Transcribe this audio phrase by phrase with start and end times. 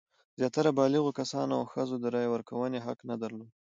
[0.39, 3.49] زیاتره بالغو کسانو او ښځو د رایې ورکونې حق نه درلود.